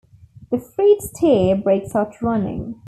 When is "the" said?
0.49-0.57